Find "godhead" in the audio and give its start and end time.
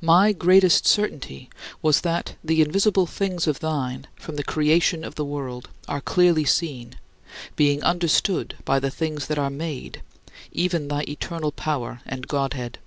12.28-12.78